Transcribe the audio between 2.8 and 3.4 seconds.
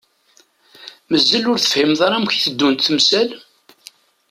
temsal?